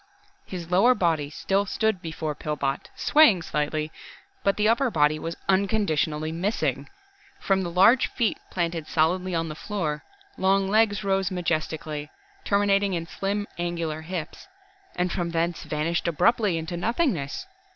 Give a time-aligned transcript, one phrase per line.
[0.47, 3.91] His lower body still stood before Pillbot, swaying slightly,
[4.43, 6.89] but the upper body was unconditionally missing.
[7.39, 10.03] From the large feet planted solidly on the floor,
[10.39, 12.09] long legs rose majestically,
[12.43, 14.47] terminating in slim, angular hips
[14.95, 17.45] and from thence vanished abruptly into nothingness.